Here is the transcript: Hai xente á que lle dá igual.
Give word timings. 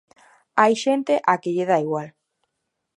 Hai 0.59 0.73
xente 0.83 1.13
á 1.31 1.33
que 1.41 1.53
lle 1.55 1.69
dá 1.71 1.77
igual. 1.85 2.07